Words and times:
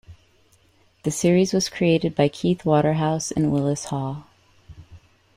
The 1.03 1.11
series 1.11 1.53
was 1.53 1.69
created 1.69 2.15
by 2.15 2.27
Keith 2.27 2.65
Waterhouse 2.65 3.29
and 3.29 3.51
Willis 3.51 3.85
Hall. 3.85 4.25